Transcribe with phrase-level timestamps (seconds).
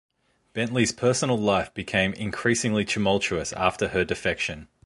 [0.53, 4.67] Bentley's personal life became increasingly tumultuous after her defection.